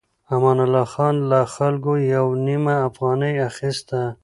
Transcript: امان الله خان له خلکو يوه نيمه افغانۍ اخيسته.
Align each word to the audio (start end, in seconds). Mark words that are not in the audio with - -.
امان 0.35 0.57
الله 0.65 0.85
خان 0.93 1.15
له 1.31 1.41
خلکو 1.55 1.93
يوه 2.15 2.33
نيمه 2.45 2.75
افغانۍ 2.89 3.33
اخيسته. 3.49 4.01